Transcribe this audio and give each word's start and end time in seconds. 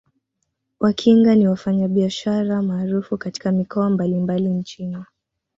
Wakinga 0.79 1.35
ni 1.35 1.47
wafanyabiashara 1.47 2.61
maarufu 2.61 3.17
katika 3.17 3.51
mikoa 3.51 3.89
mbalimbali 3.89 4.49
nchini 4.49 5.03